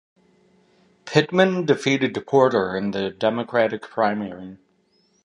Pittman 1.05 1.67
defeated 1.67 2.17
Porter 2.25 2.75
in 2.75 2.89
the 2.89 3.11
Democratic 3.11 3.83
primary. 3.83 4.57